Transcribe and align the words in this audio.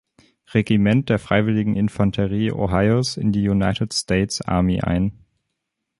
Regiment 0.55 1.09
der 1.09 1.19
freiwilligen 1.19 1.75
Infanterie 1.75 2.51
Ohios 2.51 3.17
in 3.17 3.31
die 3.31 3.47
United 3.47 3.93
States 3.93 4.41
Army 4.41 4.79
ein. 4.81 5.11